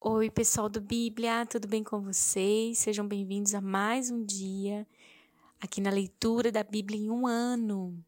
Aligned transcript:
Oi, 0.00 0.30
pessoal 0.30 0.68
do 0.68 0.80
Bíblia, 0.80 1.44
tudo 1.44 1.66
bem 1.66 1.82
com 1.82 2.00
vocês? 2.00 2.78
Sejam 2.78 3.04
bem-vindos 3.04 3.52
a 3.52 3.60
mais 3.60 4.12
um 4.12 4.24
dia 4.24 4.86
aqui 5.60 5.80
na 5.80 5.90
leitura 5.90 6.52
da 6.52 6.62
Bíblia 6.62 7.00
em 7.00 7.10
um 7.10 7.26
ano. 7.26 7.98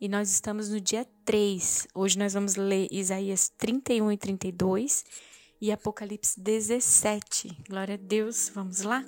E 0.00 0.08
nós 0.08 0.28
estamos 0.28 0.70
no 0.70 0.80
dia 0.80 1.06
3. 1.24 1.86
Hoje 1.94 2.18
nós 2.18 2.34
vamos 2.34 2.56
ler 2.56 2.88
Isaías 2.90 3.48
31 3.48 4.10
e 4.10 4.16
32 4.16 5.04
e 5.60 5.70
Apocalipse 5.70 6.40
17. 6.40 7.56
Glória 7.68 7.94
a 7.94 7.98
Deus, 7.98 8.50
vamos 8.52 8.80
lá? 8.80 9.04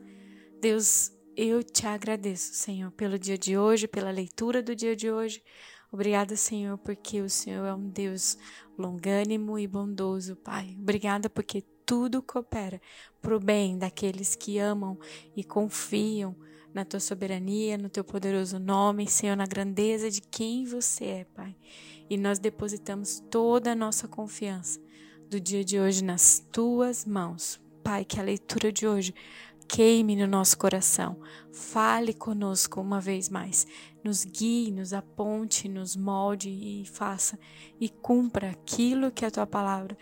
Deus, 0.60 1.10
eu 1.36 1.60
te 1.64 1.88
agradeço, 1.88 2.54
Senhor, 2.54 2.92
pelo 2.92 3.18
dia 3.18 3.36
de 3.36 3.58
hoje, 3.58 3.88
pela 3.88 4.12
leitura 4.12 4.62
do 4.62 4.76
dia 4.76 4.94
de 4.94 5.10
hoje. 5.10 5.42
Obrigada, 5.90 6.36
Senhor, 6.36 6.78
porque 6.78 7.20
o 7.20 7.28
Senhor 7.28 7.66
é 7.66 7.74
um 7.74 7.88
Deus 7.88 8.38
longânimo 8.78 9.58
e 9.58 9.66
bondoso, 9.66 10.36
Pai. 10.36 10.76
Obrigada 10.78 11.28
porque 11.28 11.64
tudo 11.88 12.20
coopera 12.20 12.82
para 13.18 13.34
o 13.34 13.40
bem 13.40 13.78
daqueles 13.78 14.36
que 14.36 14.58
amam 14.58 14.98
e 15.34 15.42
confiam 15.42 16.36
na 16.74 16.84
tua 16.84 17.00
soberania, 17.00 17.78
no 17.78 17.88
teu 17.88 18.04
poderoso 18.04 18.58
nome, 18.58 19.08
Senhor, 19.08 19.34
na 19.34 19.46
grandeza 19.46 20.10
de 20.10 20.20
quem 20.20 20.66
você 20.66 21.04
é, 21.06 21.24
Pai. 21.24 21.56
E 22.10 22.18
nós 22.18 22.38
depositamos 22.38 23.24
toda 23.30 23.72
a 23.72 23.74
nossa 23.74 24.06
confiança 24.06 24.78
do 25.30 25.40
dia 25.40 25.64
de 25.64 25.80
hoje 25.80 26.04
nas 26.04 26.46
tuas 26.52 27.06
mãos. 27.06 27.58
Pai, 27.82 28.04
que 28.04 28.20
a 28.20 28.22
leitura 28.22 28.70
de 28.70 28.86
hoje 28.86 29.14
queime 29.66 30.14
no 30.14 30.26
nosso 30.26 30.58
coração. 30.58 31.18
Fale 31.50 32.12
conosco 32.12 32.82
uma 32.82 33.00
vez 33.00 33.30
mais. 33.30 33.66
Nos 34.04 34.26
guie, 34.26 34.70
nos 34.70 34.92
aponte, 34.92 35.70
nos 35.70 35.96
molde 35.96 36.50
e 36.50 36.84
faça 36.84 37.38
e 37.80 37.88
cumpra 37.88 38.50
aquilo 38.50 39.10
que 39.10 39.24
a 39.24 39.30
tua 39.30 39.46
palavra 39.46 39.96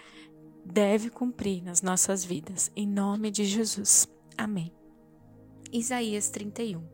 deve 0.72 1.10
cumprir 1.10 1.62
nas 1.62 1.80
nossas 1.80 2.24
vidas. 2.24 2.70
Em 2.74 2.86
nome 2.86 3.30
de 3.30 3.44
Jesus. 3.44 4.08
Amém. 4.36 4.72
Isaías 5.72 6.28
31 6.28 6.84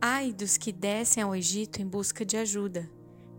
Ai 0.00 0.32
dos 0.32 0.56
que 0.56 0.72
descem 0.72 1.22
ao 1.22 1.34
Egito 1.34 1.80
em 1.80 1.86
busca 1.86 2.24
de 2.24 2.36
ajuda, 2.36 2.90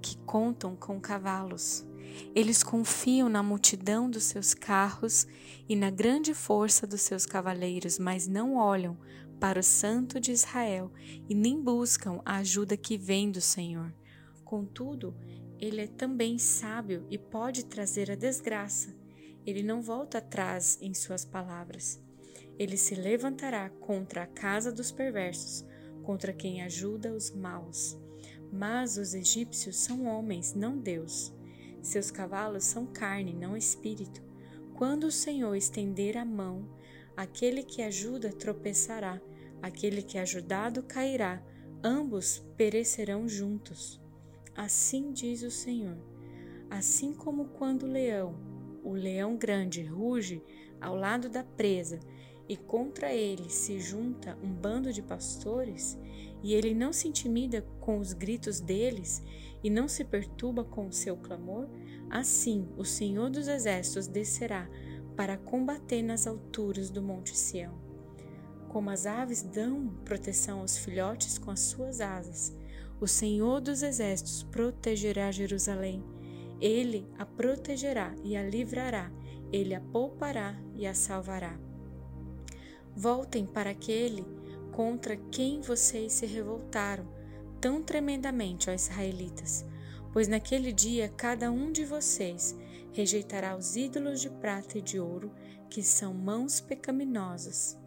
que 0.02 0.18
contam 0.20 0.76
com 0.76 1.00
cavalos. 1.00 1.86
Eles 2.34 2.64
confiam 2.64 3.28
na 3.28 3.44
multidão 3.44 4.10
dos 4.10 4.24
seus 4.24 4.54
carros 4.54 5.28
e 5.68 5.76
na 5.76 5.90
grande 5.90 6.34
força 6.34 6.88
dos 6.88 7.02
seus 7.02 7.26
cavaleiros, 7.26 8.00
mas 8.00 8.28
não 8.28 8.56
olham 8.56 8.98
para 9.40 9.60
o 9.60 9.64
Santo 9.64 10.20
de 10.20 10.32
Israel 10.32 10.92
e 11.30 11.36
nem 11.36 11.62
buscam 11.62 12.22
a 12.26 12.38
ajuda 12.38 12.78
que 12.78 12.98
vem 12.98 13.30
do 13.30 13.42
Senhor. 13.42 13.94
Contudo, 14.46 15.16
ele 15.60 15.82
é 15.82 15.88
também 15.88 16.38
sábio 16.38 17.06
e 17.10 17.18
pode 17.18 17.66
trazer 17.66 18.12
a 18.12 18.16
desgraça. 18.16 18.96
Ele 19.46 19.64
não 19.64 19.82
volta 19.82 20.20
atrás 20.20 20.78
em 20.82 20.94
suas 20.94 21.26
palavras. 21.26 22.00
Ele 22.58 22.78
se 22.78 22.94
levantará 22.94 23.70
contra 23.70 24.24
a 24.24 24.28
casa 24.28 24.72
dos 24.72 24.92
perversos, 24.92 25.66
contra 26.04 26.32
quem 26.32 26.62
ajuda 26.62 27.12
os 27.12 27.32
maus. 27.32 27.98
Mas 28.52 28.98
os 28.98 29.14
egípcios 29.14 29.78
são 29.78 30.06
homens, 30.06 30.54
não 30.54 30.78
Deus. 30.78 31.34
Seus 31.82 32.12
cavalos 32.12 32.64
são 32.64 32.86
carne, 32.86 33.34
não 33.34 33.58
espírito. 33.58 34.24
Quando 34.76 35.06
o 35.06 35.12
Senhor 35.12 35.56
estender 35.56 36.18
a 36.18 36.26
mão, 36.26 36.70
aquele 37.18 37.64
que 37.64 37.82
ajuda 37.82 38.32
tropeçará, 38.32 39.20
aquele 39.62 40.02
que 40.02 40.18
ajudado 40.18 40.84
cairá, 40.84 41.44
ambos 41.84 42.46
perecerão 42.56 43.28
juntos. 43.28 44.05
Assim 44.56 45.12
diz 45.12 45.44
o 45.44 45.52
Senhor. 45.52 45.98
Assim 46.70 47.14
como 47.14 47.46
quando 47.50 47.84
o 47.84 47.92
leão, 47.92 48.36
o 48.84 48.94
leão 48.94 49.36
grande, 49.36 49.84
ruge 49.84 50.42
ao 50.80 50.96
lado 50.96 51.30
da 51.30 51.44
presa, 51.44 52.00
e 52.48 52.56
contra 52.56 53.14
ele 53.14 53.50
se 53.50 53.80
junta 53.80 54.38
um 54.42 54.54
bando 54.54 54.94
de 54.94 55.02
pastores, 55.02 55.98
e 56.44 56.54
ele 56.54 56.74
não 56.74 56.94
se 56.94 57.08
intimida 57.08 57.64
com 57.80 58.00
os 58.00 58.14
gritos 58.14 58.60
deles 58.60 59.24
e 59.64 59.70
não 59.70 59.88
se 59.88 60.04
perturba 60.04 60.64
com 60.64 60.88
o 60.88 60.94
seu 60.94 61.18
clamor, 61.18 61.68
assim 62.10 62.68
o 62.78 62.86
Senhor 62.86 63.30
dos 63.30 63.48
Exércitos 63.48 64.08
descerá 64.08 64.70
para 65.16 65.38
combater 65.38 66.04
nas 66.04 66.28
alturas 66.28 66.90
do 66.90 67.02
Monte 67.02 67.36
Sião. 67.36 67.74
Como 68.70 68.90
as 68.90 69.06
aves 69.06 69.42
dão 69.42 69.88
proteção 70.04 70.60
aos 70.60 70.78
filhotes 70.78 71.38
com 71.38 71.50
as 71.50 71.62
suas 71.62 72.00
asas, 72.00 72.56
o 73.00 73.08
Senhor 73.08 73.60
dos 73.60 73.84
Exércitos 73.84 74.44
protegerá 74.44 75.32
Jerusalém. 75.32 76.04
Ele 76.62 77.06
a 77.18 77.26
protegerá 77.26 78.16
e 78.24 78.38
a 78.38 78.44
livrará, 78.44 79.12
ele 79.52 79.76
a 79.76 79.82
poupará 79.82 80.58
e 80.76 80.88
a 80.88 80.94
salvará. 80.94 81.60
Voltem 82.96 83.46
para 83.46 83.72
aquele 83.72 84.26
contra 84.72 85.18
quem 85.18 85.62
vocês 85.62 86.14
se 86.14 86.26
revoltaram 86.26 87.06
tão 87.60 87.82
tremendamente, 87.82 88.70
ó 88.70 88.74
israelitas, 88.74 89.66
pois 90.14 90.28
naquele 90.28 90.72
dia 90.72 91.10
cada 91.10 91.52
um 91.52 91.72
de 91.72 91.84
vocês 91.84 92.56
rejeitará 92.92 93.58
os 93.58 93.76
ídolos 93.76 94.22
de 94.22 94.30
prata 94.30 94.78
e 94.78 94.82
de 94.82 95.00
ouro, 95.00 95.32
que 95.70 95.84
são 95.84 96.14
mãos 96.14 96.62
pecaminosas, 96.62 97.78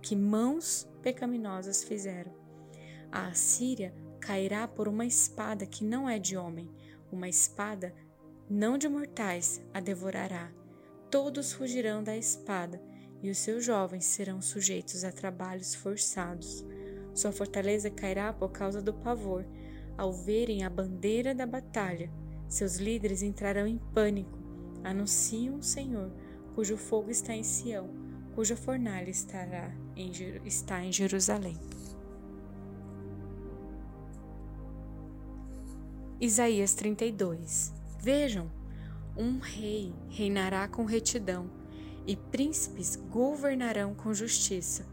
que 0.00 0.16
mãos 0.16 0.88
pecaminosas 1.02 1.84
fizeram. 1.84 2.32
A 3.12 3.26
Assíria 3.26 3.92
cairá 4.28 4.68
por 4.68 4.86
uma 4.86 5.06
espada 5.06 5.64
que 5.64 5.82
não 5.82 6.06
é 6.06 6.18
de 6.18 6.36
homem, 6.36 6.68
uma 7.10 7.30
espada 7.30 7.94
não 8.46 8.76
de 8.76 8.86
mortais 8.86 9.58
a 9.72 9.80
devorará. 9.80 10.52
Todos 11.10 11.54
fugirão 11.54 12.04
da 12.04 12.14
espada, 12.14 12.78
e 13.22 13.30
os 13.30 13.38
seus 13.38 13.64
jovens 13.64 14.04
serão 14.04 14.42
sujeitos 14.42 15.02
a 15.02 15.10
trabalhos 15.10 15.74
forçados. 15.74 16.62
Sua 17.14 17.32
fortaleza 17.32 17.88
cairá 17.88 18.30
por 18.30 18.50
causa 18.50 18.82
do 18.82 18.92
pavor, 18.92 19.46
ao 19.96 20.12
verem 20.12 20.62
a 20.62 20.68
bandeira 20.68 21.34
da 21.34 21.46
batalha. 21.46 22.12
Seus 22.50 22.76
líderes 22.76 23.22
entrarão 23.22 23.66
em 23.66 23.78
pânico, 23.94 24.38
anunciam 24.84 25.56
o 25.56 25.62
Senhor, 25.62 26.12
cujo 26.54 26.76
fogo 26.76 27.10
está 27.10 27.34
em 27.34 27.42
Sião, 27.42 27.88
cuja 28.34 28.54
fornalha 28.54 29.08
estará 29.08 29.74
em, 29.96 30.12
está 30.44 30.84
em 30.84 30.92
Jerusalém. 30.92 31.56
Isaías 36.20 36.74
32 36.74 37.72
Vejam, 38.00 38.50
um 39.16 39.38
rei 39.38 39.94
reinará 40.08 40.66
com 40.66 40.84
retidão, 40.84 41.48
e 42.08 42.16
príncipes 42.16 42.96
governarão 42.96 43.94
com 43.94 44.12
justiça. 44.12 44.84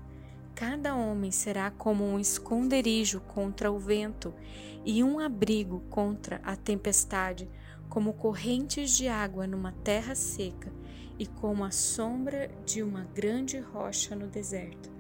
Cada 0.54 0.96
homem 0.96 1.32
será 1.32 1.72
como 1.72 2.04
um 2.04 2.20
esconderijo 2.20 3.22
contra 3.22 3.72
o 3.72 3.80
vento, 3.80 4.36
e 4.86 5.04
um 5.04 5.18
abrigo 5.18 5.80
contra 5.90 6.40
a 6.44 6.56
tempestade, 6.56 7.50
como 7.90 8.14
correntes 8.14 8.96
de 8.96 9.08
água 9.08 9.48
numa 9.48 9.72
terra 9.72 10.14
seca, 10.14 10.72
e 11.18 11.26
como 11.26 11.64
a 11.64 11.72
sombra 11.72 12.52
de 12.68 12.84
uma 12.84 13.04
grande 13.16 13.58
rocha 13.58 14.16
no 14.16 14.28
deserto. 14.28 14.92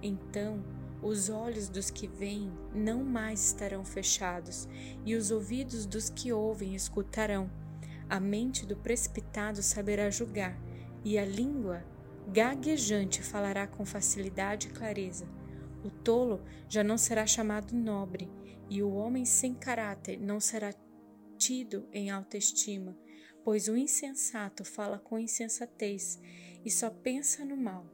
Então 0.00 0.62
os 1.02 1.28
olhos 1.28 1.68
dos 1.68 1.90
que 1.90 2.06
veem 2.06 2.52
não 2.72 3.02
mais 3.02 3.46
estarão 3.46 3.84
fechados, 3.84 4.68
e 5.04 5.16
os 5.16 5.30
ouvidos 5.30 5.84
dos 5.84 6.08
que 6.08 6.32
ouvem 6.32 6.74
escutarão. 6.74 7.50
A 8.08 8.20
mente 8.20 8.64
do 8.64 8.76
precipitado 8.76 9.62
saberá 9.62 10.08
julgar, 10.10 10.56
e 11.04 11.18
a 11.18 11.24
língua 11.24 11.84
gaguejante 12.28 13.22
falará 13.22 13.66
com 13.66 13.84
facilidade 13.84 14.68
e 14.68 14.70
clareza. 14.70 15.26
O 15.84 15.90
tolo 15.90 16.40
já 16.68 16.84
não 16.84 16.96
será 16.96 17.26
chamado 17.26 17.74
nobre, 17.74 18.30
e 18.70 18.82
o 18.82 18.92
homem 18.92 19.24
sem 19.24 19.52
caráter 19.52 20.20
não 20.20 20.38
será 20.38 20.72
tido 21.36 21.88
em 21.92 22.10
alta 22.10 22.36
estima, 22.36 22.96
pois 23.42 23.66
o 23.66 23.76
insensato 23.76 24.64
fala 24.64 24.98
com 24.98 25.18
insensatez 25.18 26.20
e 26.64 26.70
só 26.70 26.88
pensa 26.88 27.44
no 27.44 27.56
mal. 27.56 27.84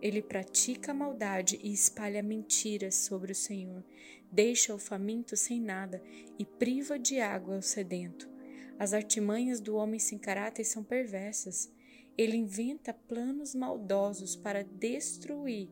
Ele 0.00 0.22
pratica 0.22 0.92
a 0.92 0.94
maldade 0.94 1.58
e 1.62 1.72
espalha 1.72 2.22
mentiras 2.22 2.94
sobre 2.94 3.32
o 3.32 3.34
Senhor, 3.34 3.84
deixa 4.32 4.74
o 4.74 4.78
faminto 4.78 5.36
sem 5.36 5.60
nada 5.60 6.02
e 6.38 6.44
priva 6.44 6.98
de 6.98 7.20
água 7.20 7.58
o 7.58 7.62
sedento. 7.62 8.28
As 8.78 8.94
artimanhas 8.94 9.60
do 9.60 9.76
homem 9.76 10.00
sem 10.00 10.18
caráter 10.18 10.64
são 10.64 10.82
perversas. 10.82 11.70
Ele 12.16 12.36
inventa 12.36 12.94
planos 12.94 13.54
maldosos 13.54 14.34
para 14.34 14.64
destruir 14.64 15.68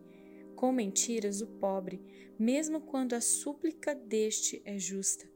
com 0.55 0.73
mentiras 0.73 1.41
o 1.41 1.47
pobre, 1.47 2.03
mesmo 2.39 2.81
quando 2.81 3.15
a 3.15 3.21
súplica 3.21 3.95
deste 3.95 4.61
é 4.65 4.79
justa. 4.79 5.27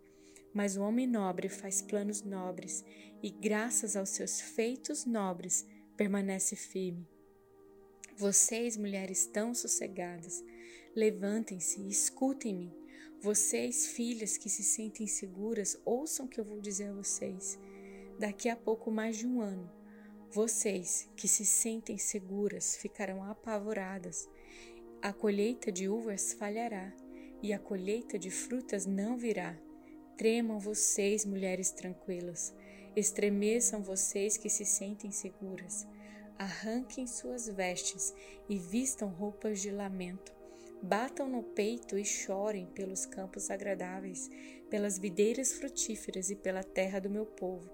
Mas 0.53 0.77
o 0.77 0.83
homem 0.83 1.07
nobre 1.07 1.49
faz 1.49 1.81
planos 1.81 2.23
nobres 2.23 2.85
e, 3.23 3.31
graças 3.31 3.97
aos 3.97 4.11
seus 4.11 4.41
feitos 4.41 5.07
nobres, 5.07 5.67
permanece 5.97 6.57
firme. 6.57 7.12
Vocês, 8.23 8.77
mulheres 8.77 9.27
tão 9.27 9.53
sossegadas, 9.53 10.45
levantem-se 10.95 11.81
e 11.81 11.91
escutem-me. 11.91 12.73
Vocês, 13.21 13.89
filhas 13.89 14.37
que 14.37 14.49
se 14.49 14.63
sentem 14.63 15.09
seguras, 15.09 15.77
ouçam 15.85 16.27
o 16.27 16.29
que 16.29 16.39
eu 16.39 16.45
vou 16.45 16.61
dizer 16.61 16.91
a 16.91 16.93
vocês. 16.93 17.59
Daqui 18.21 18.49
a 18.49 18.55
pouco 18.55 18.93
mais 18.93 19.17
de 19.17 19.27
um 19.27 19.41
ano, 19.41 19.69
Vocês 20.31 21.11
que 21.17 21.27
se 21.27 21.45
sentem 21.45 21.99
seguras 21.99 22.77
ficarão 22.77 23.25
apavoradas. 23.25 24.29
A 25.03 25.13
colheita 25.13 25.73
de 25.73 25.89
uvas 25.89 26.33
falhará 26.33 26.95
e 27.43 27.53
a 27.53 27.59
colheita 27.59 28.17
de 28.21 28.31
frutas 28.31 28.87
não 28.87 29.19
virá. 29.19 29.59
Tremam 30.17 30.61
vocês, 30.61 31.25
mulheres 31.25 31.73
tranquilas, 31.73 32.55
estremeçam 32.95 33.83
vocês 33.83 34.37
que 34.37 34.49
se 34.49 34.65
sentem 34.65 35.11
seguras. 35.11 35.89
Arranquem 36.39 37.07
suas 37.07 37.49
vestes 37.49 38.15
e 38.49 38.59
vistam 38.59 39.09
roupas 39.09 39.61
de 39.61 39.71
lamento. 39.71 40.33
Batam 40.83 41.29
no 41.29 41.43
peito 41.43 41.97
e 41.97 42.05
chorem 42.05 42.67
pelos 42.67 43.07
campos 43.07 43.51
agradáveis, 43.51 44.29
pelas 44.69 44.99
videiras 44.99 45.53
frutíferas 45.53 46.31
e 46.31 46.35
pela 46.35 46.65
terra 46.65 47.01
do 47.01 47.09
meu 47.09 47.25
povo, 47.25 47.71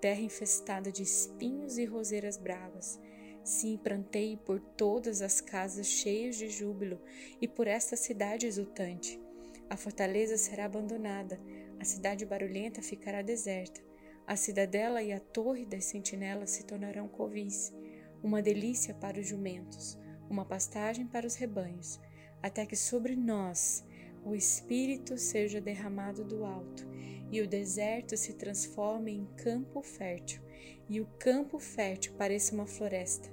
terra 0.00 0.20
infestada 0.20 0.92
de 0.92 1.02
espinhos 1.02 1.76
e 1.78 1.84
roseiras 1.84 2.36
bravas. 2.36 3.00
Sim, 3.42 3.76
prantei 3.76 4.36
por 4.36 4.60
todas 4.60 5.20
as 5.20 5.40
casas 5.40 5.88
cheias 5.88 6.36
de 6.36 6.48
júbilo 6.48 7.00
e 7.40 7.48
por 7.48 7.66
esta 7.66 7.96
cidade 7.96 8.46
exultante. 8.46 9.20
A 9.68 9.76
fortaleza 9.76 10.36
será 10.36 10.66
abandonada, 10.66 11.40
a 11.80 11.84
cidade 11.84 12.24
barulhenta 12.24 12.80
ficará 12.80 13.22
deserta. 13.22 13.80
A 14.24 14.36
cidadela 14.36 15.02
e 15.02 15.12
a 15.12 15.18
torre 15.18 15.66
das 15.66 15.86
sentinelas 15.86 16.50
se 16.50 16.62
tornarão 16.62 17.08
covis, 17.08 17.72
uma 18.22 18.42
delícia 18.42 18.94
para 18.94 19.20
os 19.20 19.26
jumentos, 19.26 19.98
uma 20.30 20.44
pastagem 20.44 21.06
para 21.06 21.26
os 21.26 21.34
rebanhos, 21.34 22.00
até 22.42 22.64
que 22.64 22.76
sobre 22.76 23.16
nós 23.16 23.84
o 24.24 24.34
Espírito 24.34 25.18
seja 25.18 25.60
derramado 25.60 26.24
do 26.24 26.44
alto 26.44 26.86
e 27.30 27.40
o 27.40 27.48
deserto 27.48 28.16
se 28.16 28.34
transforme 28.34 29.12
em 29.12 29.26
campo 29.36 29.82
fértil 29.82 30.42
e 30.88 31.00
o 31.00 31.06
campo 31.18 31.58
fértil 31.58 32.12
pareça 32.14 32.54
uma 32.54 32.66
floresta. 32.66 33.30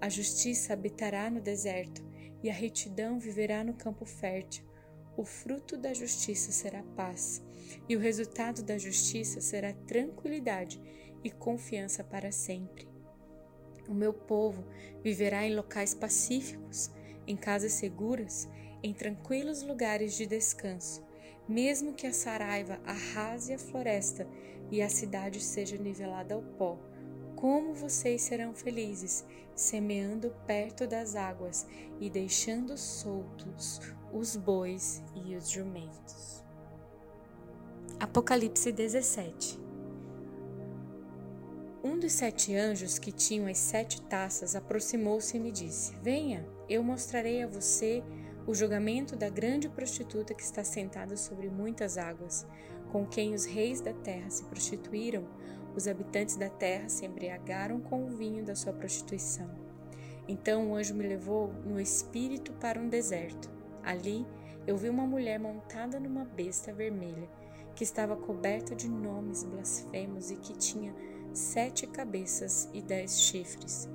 A 0.00 0.08
justiça 0.08 0.72
habitará 0.72 1.30
no 1.30 1.40
deserto 1.40 2.02
e 2.42 2.50
a 2.50 2.52
retidão 2.52 3.18
viverá 3.18 3.62
no 3.62 3.74
campo 3.74 4.04
fértil. 4.04 4.64
O 5.16 5.24
fruto 5.24 5.76
da 5.76 5.92
justiça 5.92 6.50
será 6.50 6.82
paz, 6.96 7.42
e 7.88 7.94
o 7.94 8.00
resultado 8.00 8.62
da 8.62 8.78
justiça 8.78 9.40
será 9.40 9.72
tranquilidade 9.72 10.80
e 11.22 11.30
confiança 11.30 12.02
para 12.02 12.32
sempre. 12.32 12.91
O 13.88 13.94
meu 13.94 14.12
povo 14.12 14.64
viverá 15.02 15.44
em 15.44 15.54
locais 15.54 15.94
pacíficos, 15.94 16.90
em 17.26 17.36
casas 17.36 17.72
seguras, 17.72 18.48
em 18.82 18.92
tranquilos 18.92 19.62
lugares 19.62 20.14
de 20.16 20.26
descanso, 20.26 21.02
mesmo 21.48 21.92
que 21.92 22.06
a 22.06 22.12
saraiva 22.12 22.80
arrase 22.84 23.52
a 23.52 23.58
floresta 23.58 24.26
e 24.70 24.80
a 24.80 24.88
cidade 24.88 25.40
seja 25.40 25.76
nivelada 25.76 26.34
ao 26.34 26.42
pó. 26.42 26.78
Como 27.36 27.74
vocês 27.74 28.22
serão 28.22 28.54
felizes, 28.54 29.24
semeando 29.54 30.34
perto 30.46 30.86
das 30.86 31.16
águas 31.16 31.66
e 32.00 32.08
deixando 32.08 32.76
soltos 32.78 33.80
os 34.12 34.36
bois 34.36 35.02
e 35.26 35.34
os 35.34 35.50
jumentos. 35.50 36.42
Apocalipse 37.98 38.70
17 38.72 39.71
Um 41.84 41.98
dos 41.98 42.12
sete 42.12 42.54
anjos 42.54 42.98
que 42.98 43.10
tinham 43.10 43.48
as 43.48 43.58
sete 43.58 44.00
taças 44.02 44.54
aproximou-se 44.54 45.36
e 45.36 45.40
me 45.40 45.50
disse: 45.50 45.94
Venha, 46.02 46.46
eu 46.68 46.82
mostrarei 46.82 47.42
a 47.42 47.46
você 47.46 48.02
o 48.46 48.54
julgamento 48.54 49.16
da 49.16 49.28
grande 49.28 49.68
prostituta 49.68 50.34
que 50.34 50.42
está 50.42 50.62
sentada 50.62 51.16
sobre 51.16 51.48
muitas 51.48 51.98
águas, 51.98 52.46
com 52.90 53.06
quem 53.06 53.34
os 53.34 53.44
reis 53.44 53.80
da 53.80 53.92
terra 53.92 54.30
se 54.30 54.44
prostituíram, 54.44 55.26
os 55.74 55.88
habitantes 55.88 56.36
da 56.36 56.48
terra 56.48 56.88
se 56.88 57.04
embriagaram 57.04 57.80
com 57.80 58.04
o 58.04 58.10
vinho 58.10 58.44
da 58.44 58.54
sua 58.54 58.72
prostituição. 58.72 59.50
Então 60.28 60.70
o 60.70 60.74
anjo 60.76 60.94
me 60.94 61.06
levou 61.06 61.52
no 61.64 61.80
espírito 61.80 62.52
para 62.54 62.80
um 62.80 62.88
deserto 62.88 63.50
Ali 63.82 64.24
eu 64.66 64.76
vi 64.76 64.88
uma 64.88 65.06
mulher 65.06 65.40
montada 65.40 65.98
numa 65.98 66.24
besta 66.24 66.72
vermelha, 66.72 67.28
que 67.74 67.82
estava 67.82 68.14
coberta 68.14 68.76
de 68.76 68.88
nomes 68.88 69.42
blasfemos 69.42 70.30
e 70.30 70.36
que 70.36 70.52
tinha 70.52 70.94
sete 71.32 71.86
cabeças 71.86 72.68
e 72.72 72.82
dez 72.82 73.20
chifres. 73.20 73.88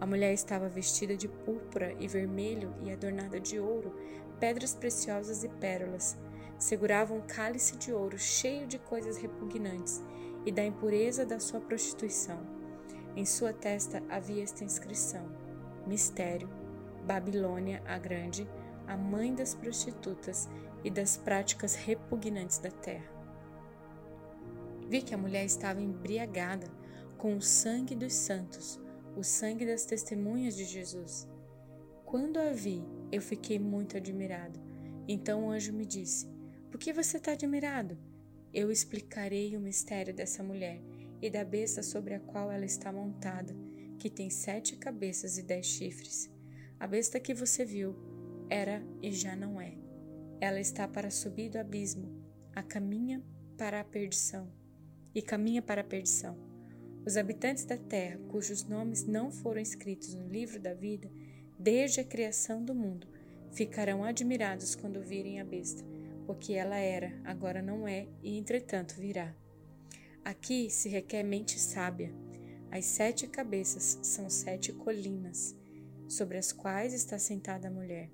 A 0.00 0.06
mulher 0.06 0.32
estava 0.32 0.68
vestida 0.68 1.16
de 1.16 1.26
púrpura 1.26 1.94
e 1.98 2.06
vermelho 2.06 2.74
e 2.82 2.92
adornada 2.92 3.40
de 3.40 3.58
ouro, 3.58 3.94
pedras 4.38 4.74
preciosas 4.74 5.42
e 5.42 5.48
pérolas. 5.48 6.16
Segurava 6.58 7.14
um 7.14 7.20
cálice 7.20 7.76
de 7.76 7.92
ouro 7.92 8.18
cheio 8.18 8.66
de 8.66 8.78
coisas 8.78 9.16
repugnantes 9.16 10.02
e 10.44 10.52
da 10.52 10.64
impureza 10.64 11.24
da 11.24 11.40
sua 11.40 11.60
prostituição. 11.60 12.38
Em 13.14 13.24
sua 13.24 13.52
testa 13.52 14.02
havia 14.08 14.42
esta 14.42 14.64
inscrição: 14.64 15.26
Mistério, 15.86 16.48
Babilônia 17.04 17.82
a 17.86 17.98
Grande, 17.98 18.48
a 18.86 18.96
mãe 18.96 19.34
das 19.34 19.54
prostitutas 19.54 20.48
e 20.84 20.90
das 20.90 21.16
práticas 21.16 21.74
repugnantes 21.74 22.58
da 22.58 22.70
terra. 22.70 23.15
Vi 24.88 25.02
que 25.02 25.14
a 25.14 25.18
mulher 25.18 25.44
estava 25.44 25.80
embriagada 25.80 26.68
com 27.18 27.36
o 27.36 27.42
sangue 27.42 27.94
dos 27.94 28.12
santos, 28.12 28.80
o 29.16 29.22
sangue 29.24 29.66
das 29.66 29.84
testemunhas 29.84 30.54
de 30.54 30.64
Jesus. 30.64 31.28
Quando 32.04 32.38
a 32.38 32.52
vi, 32.52 32.84
eu 33.10 33.20
fiquei 33.20 33.58
muito 33.58 33.96
admirado. 33.96 34.60
Então 35.08 35.46
o 35.46 35.50
anjo 35.50 35.72
me 35.72 35.84
disse: 35.84 36.28
Por 36.70 36.78
que 36.78 36.92
você 36.92 37.16
está 37.16 37.32
admirado? 37.32 37.98
Eu 38.54 38.70
explicarei 38.70 39.56
o 39.56 39.60
mistério 39.60 40.14
dessa 40.14 40.42
mulher 40.42 40.80
e 41.20 41.28
da 41.28 41.44
besta 41.44 41.82
sobre 41.82 42.14
a 42.14 42.20
qual 42.20 42.50
ela 42.50 42.64
está 42.64 42.92
montada, 42.92 43.54
que 43.98 44.08
tem 44.08 44.30
sete 44.30 44.76
cabeças 44.76 45.36
e 45.36 45.42
dez 45.42 45.66
chifres. 45.66 46.30
A 46.78 46.86
besta 46.86 47.18
que 47.18 47.34
você 47.34 47.64
viu 47.64 47.96
era 48.48 48.82
e 49.02 49.10
já 49.10 49.34
não 49.34 49.60
é. 49.60 49.76
Ela 50.40 50.60
está 50.60 50.86
para 50.86 51.10
subir 51.10 51.50
do 51.50 51.58
abismo, 51.58 52.22
a 52.54 52.62
caminha 52.62 53.22
para 53.56 53.80
a 53.80 53.84
perdição, 53.84 54.48
e 55.16 55.22
caminha 55.22 55.62
para 55.62 55.80
a 55.80 55.84
perdição. 55.84 56.36
Os 57.06 57.16
habitantes 57.16 57.64
da 57.64 57.78
terra, 57.78 58.20
cujos 58.28 58.64
nomes 58.64 59.06
não 59.06 59.32
foram 59.32 59.62
escritos 59.62 60.14
no 60.14 60.28
livro 60.28 60.60
da 60.60 60.74
vida, 60.74 61.10
desde 61.58 62.00
a 62.00 62.04
criação 62.04 62.62
do 62.62 62.74
mundo, 62.74 63.08
ficarão 63.50 64.04
admirados 64.04 64.74
quando 64.74 65.00
virem 65.00 65.40
a 65.40 65.44
besta, 65.44 65.82
porque 66.26 66.52
ela 66.52 66.76
era, 66.76 67.18
agora 67.24 67.62
não 67.62 67.88
é, 67.88 68.06
e 68.22 68.36
entretanto 68.36 68.96
virá. 68.96 69.34
Aqui 70.22 70.68
se 70.68 70.90
requer 70.90 71.22
mente 71.22 71.58
sábia. 71.58 72.12
As 72.70 72.84
sete 72.84 73.26
cabeças 73.26 73.98
são 74.02 74.28
sete 74.28 74.70
colinas, 74.70 75.56
sobre 76.06 76.36
as 76.36 76.52
quais 76.52 76.92
está 76.92 77.18
sentada 77.18 77.68
a 77.68 77.70
mulher. 77.70 78.10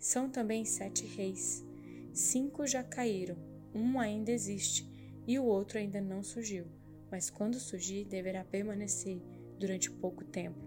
São 0.00 0.28
também 0.28 0.64
sete 0.64 1.06
reis. 1.06 1.64
Cinco 2.12 2.66
já 2.66 2.82
caíram, 2.82 3.36
um 3.72 4.00
ainda 4.00 4.32
existe 4.32 4.90
e 5.26 5.38
o 5.38 5.44
outro 5.44 5.78
ainda 5.78 6.00
não 6.00 6.22
surgiu, 6.22 6.66
mas 7.10 7.30
quando 7.30 7.58
surgir 7.58 8.04
deverá 8.04 8.44
permanecer 8.44 9.20
durante 9.58 9.90
pouco 9.90 10.24
tempo. 10.24 10.58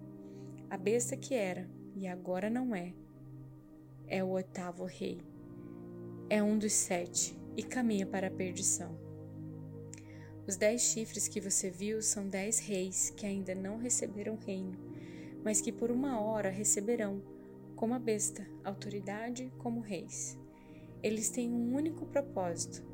A 0.69 0.77
besta 0.77 1.15
que 1.17 1.33
era 1.33 1.69
e 1.95 2.07
agora 2.07 2.49
não 2.49 2.75
é, 2.75 2.93
é 4.07 4.23
o 4.23 4.29
oitavo 4.29 4.85
rei. 4.85 5.19
É 6.29 6.41
um 6.41 6.57
dos 6.57 6.73
sete 6.73 7.37
e 7.55 7.63
caminha 7.63 8.05
para 8.05 8.27
a 8.27 8.31
perdição. 8.31 8.97
Os 10.47 10.57
dez 10.57 10.81
chifres 10.81 11.27
que 11.27 11.39
você 11.39 11.69
viu 11.69 12.01
são 12.01 12.27
dez 12.27 12.59
reis 12.59 13.09
que 13.11 13.25
ainda 13.25 13.55
não 13.55 13.77
receberam 13.77 14.35
reino, 14.35 14.77
mas 15.43 15.61
que 15.61 15.71
por 15.71 15.89
uma 15.89 16.19
hora 16.19 16.49
receberão 16.49 17.21
como 17.75 17.93
a 17.93 17.99
besta, 17.99 18.47
autoridade 18.63 19.51
como 19.57 19.79
reis. 19.79 20.37
Eles 21.01 21.29
têm 21.29 21.51
um 21.51 21.75
único 21.75 22.05
propósito 22.05 22.92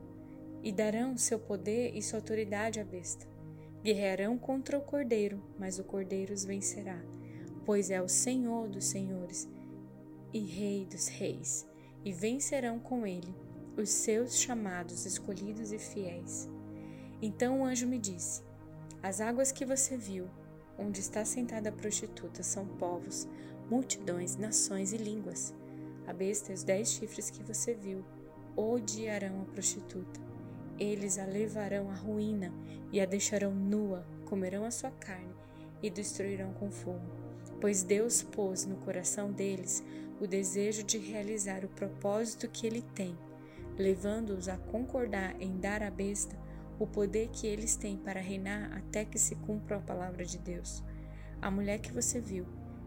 e 0.63 0.71
darão 0.71 1.17
seu 1.17 1.39
poder 1.39 1.95
e 1.95 2.01
sua 2.01 2.19
autoridade 2.19 2.79
à 2.79 2.83
besta. 2.83 3.27
Guerrearão 3.83 4.37
contra 4.37 4.77
o 4.77 4.81
cordeiro, 4.81 5.41
mas 5.57 5.79
o 5.79 5.83
cordeiro 5.83 6.33
os 6.33 6.43
vencerá, 6.43 7.01
pois 7.65 7.89
é 7.89 8.01
o 8.01 8.09
Senhor 8.09 8.67
dos 8.67 8.85
senhores 8.85 9.47
e 10.33 10.39
Rei 10.39 10.85
dos 10.85 11.07
reis, 11.07 11.67
e 12.05 12.13
vencerão 12.13 12.79
com 12.79 13.05
ele 13.05 13.33
os 13.75 13.89
seus 13.89 14.37
chamados, 14.37 15.05
escolhidos 15.05 15.71
e 15.71 15.79
fiéis. 15.79 16.49
Então 17.21 17.61
o 17.61 17.65
anjo 17.65 17.87
me 17.87 17.97
disse: 17.97 18.43
As 19.01 19.21
águas 19.21 19.51
que 19.51 19.65
você 19.65 19.97
viu, 19.97 20.27
onde 20.77 20.99
está 20.99 21.25
sentada 21.25 21.69
a 21.69 21.73
prostituta, 21.73 22.43
são 22.43 22.65
povos, 22.65 23.27
multidões, 23.69 24.35
nações 24.35 24.93
e 24.93 24.97
línguas. 24.97 25.53
A 26.05 26.13
besta 26.13 26.51
e 26.51 26.55
os 26.55 26.63
dez 26.63 26.91
chifres 26.91 27.29
que 27.29 27.43
você 27.43 27.73
viu 27.73 28.03
odiarão 28.55 29.41
a 29.41 29.45
prostituta. 29.45 30.28
Eles 30.79 31.19
a 31.19 31.25
levarão 31.25 31.89
à 31.91 31.93
ruína 31.93 32.53
e 32.91 33.01
a 33.01 33.05
deixarão 33.05 33.53
nua, 33.53 34.05
comerão 34.25 34.63
a 34.63 34.71
sua 34.71 34.91
carne 34.91 35.35
e 35.83 35.89
destruirão 35.89 36.53
com 36.53 36.71
fogo. 36.71 37.05
Pois 37.59 37.83
Deus 37.83 38.23
pôs 38.23 38.65
no 38.65 38.77
coração 38.77 39.31
deles 39.31 39.83
o 40.21 40.27
desejo 40.27 40.83
de 40.83 40.97
realizar 40.97 41.65
o 41.65 41.69
propósito 41.69 42.47
que 42.47 42.65
ele 42.65 42.81
tem, 42.95 43.17
levando-os 43.77 44.47
a 44.47 44.57
concordar 44.57 45.35
em 45.41 45.57
dar 45.57 45.83
à 45.83 45.91
besta 45.91 46.37
o 46.79 46.87
poder 46.87 47.29
que 47.29 47.45
eles 47.45 47.75
têm 47.75 47.97
para 47.97 48.21
reinar 48.21 48.71
até 48.77 49.03
que 49.03 49.19
se 49.19 49.35
cumpra 49.35 49.77
a 49.77 49.81
palavra 49.81 50.23
de 50.23 50.37
Deus. 50.37 50.81
A 51.41 51.51
mulher 51.51 51.79
que 51.79 51.91
você 51.91 52.21
viu 52.21 52.45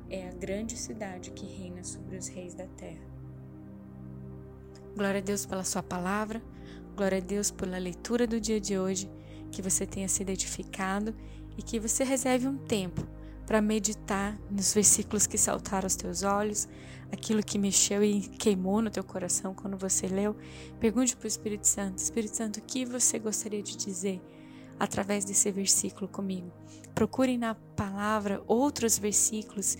é 0.08 0.28
a 0.28 0.32
grande 0.32 0.76
cidade 0.76 1.30
que 1.30 1.46
reina 1.46 1.84
sobre 1.84 2.16
os 2.16 2.28
reis 2.28 2.54
da 2.54 2.66
terra. 2.68 3.12
Glória 4.94 5.20
a 5.20 5.22
Deus 5.22 5.46
pela 5.46 5.64
Sua 5.64 5.82
palavra, 5.82 6.42
glória 6.92 7.18
a 7.18 7.20
Deus 7.20 7.50
pela 7.50 7.78
leitura 7.78 8.26
do 8.26 8.40
dia 8.40 8.60
de 8.60 8.78
hoje, 8.78 9.10
que 9.50 9.62
você 9.62 9.86
tenha 9.86 10.08
sido 10.08 10.30
edificado 10.30 11.14
e 11.56 11.62
que 11.62 11.78
você 11.80 12.04
reserve 12.04 12.46
um 12.46 12.56
tempo 12.56 13.06
para 13.46 13.60
meditar 13.60 14.38
nos 14.50 14.72
versículos 14.72 15.26
que 15.26 15.36
saltaram 15.36 15.86
aos 15.86 15.96
teus 15.96 16.22
olhos, 16.22 16.68
aquilo 17.10 17.42
que 17.42 17.58
mexeu 17.58 18.02
e 18.02 18.20
queimou 18.20 18.80
no 18.80 18.90
teu 18.90 19.04
coração 19.04 19.54
quando 19.54 19.76
você 19.76 20.06
leu. 20.06 20.36
Pergunte 20.80 21.16
para 21.16 21.24
o 21.24 21.28
Espírito 21.28 21.66
Santo: 21.66 21.98
Espírito 21.98 22.36
Santo, 22.36 22.58
o 22.58 22.62
que 22.62 22.84
você 22.84 23.18
gostaria 23.18 23.62
de 23.62 23.76
dizer 23.76 24.22
através 24.78 25.24
desse 25.24 25.50
versículo 25.50 26.08
comigo? 26.08 26.50
Procure 26.94 27.36
na 27.36 27.54
palavra 27.54 28.42
outros 28.46 28.98
versículos 28.98 29.76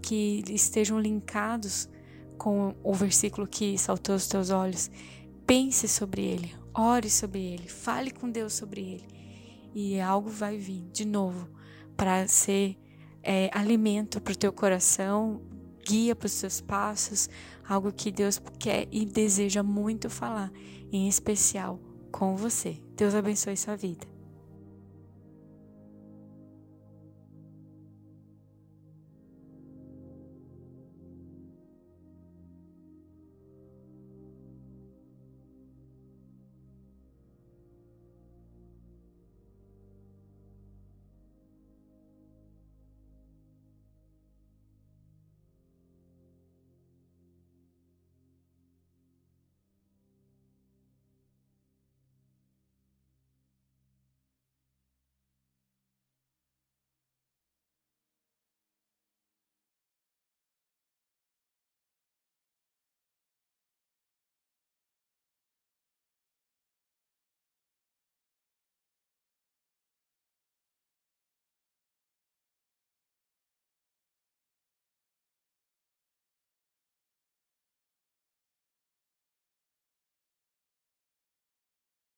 que 0.00 0.42
estejam 0.48 0.98
linkados 0.98 1.88
com 2.36 2.74
o 2.82 2.92
versículo 2.92 3.46
que 3.46 3.78
saltou 3.78 4.14
aos 4.14 4.26
teus 4.26 4.50
olhos. 4.50 4.90
Pense 5.46 5.88
sobre 5.88 6.22
ele, 6.22 6.54
ore 6.74 7.10
sobre 7.10 7.40
ele, 7.40 7.68
fale 7.68 8.10
com 8.10 8.30
Deus 8.30 8.52
sobre 8.52 8.80
ele. 8.80 9.06
E 9.74 10.00
algo 10.00 10.28
vai 10.28 10.58
vir 10.58 10.84
de 10.92 11.04
novo 11.04 11.48
para 11.96 12.26
ser 12.28 12.76
é, 13.22 13.50
alimento 13.52 14.20
para 14.20 14.32
o 14.32 14.36
teu 14.36 14.52
coração, 14.52 15.40
guia 15.86 16.14
para 16.14 16.26
os 16.26 16.32
seus 16.32 16.60
passos, 16.60 17.28
algo 17.66 17.92
que 17.92 18.10
Deus 18.10 18.40
quer 18.58 18.86
e 18.90 19.04
deseja 19.04 19.62
muito 19.62 20.10
falar, 20.10 20.52
em 20.92 21.08
especial 21.08 21.80
com 22.10 22.36
você. 22.36 22.78
Deus 22.96 23.14
abençoe 23.14 23.56
sua 23.56 23.76
vida. 23.76 24.06